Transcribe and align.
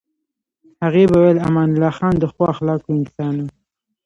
هغې 0.83 1.03
به 1.09 1.17
ویل 1.21 1.39
امان 1.49 1.69
الله 1.71 1.91
خان 1.97 2.13
د 2.17 2.23
ښو 2.31 2.41
اخلاقو 2.53 2.97
انسان 2.99 3.35
و. 3.39 3.45